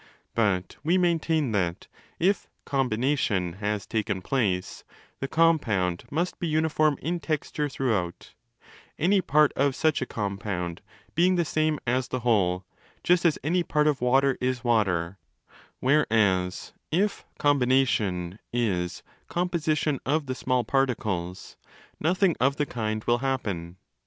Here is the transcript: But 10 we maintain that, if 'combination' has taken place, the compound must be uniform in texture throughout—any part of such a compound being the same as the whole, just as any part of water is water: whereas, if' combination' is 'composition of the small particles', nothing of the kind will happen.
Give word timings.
But 0.33 0.69
10 0.69 0.79
we 0.83 0.97
maintain 0.97 1.51
that, 1.51 1.85
if 2.17 2.49
'combination' 2.65 3.57
has 3.59 3.85
taken 3.85 4.23
place, 4.23 4.83
the 5.19 5.27
compound 5.27 6.05
must 6.09 6.39
be 6.39 6.47
uniform 6.47 6.97
in 7.03 7.19
texture 7.19 7.69
throughout—any 7.69 9.21
part 9.21 9.53
of 9.55 9.75
such 9.75 10.01
a 10.01 10.07
compound 10.07 10.81
being 11.13 11.35
the 11.35 11.45
same 11.45 11.79
as 11.85 12.07
the 12.07 12.21
whole, 12.21 12.65
just 13.03 13.25
as 13.25 13.37
any 13.43 13.61
part 13.61 13.85
of 13.85 14.01
water 14.01 14.39
is 14.41 14.63
water: 14.63 15.19
whereas, 15.81 16.73
if' 16.91 17.23
combination' 17.37 18.39
is 18.51 19.03
'composition 19.27 19.99
of 20.03 20.25
the 20.25 20.33
small 20.33 20.63
particles', 20.63 21.57
nothing 21.99 22.35
of 22.41 22.55
the 22.55 22.65
kind 22.65 23.03
will 23.03 23.19
happen. 23.19 23.75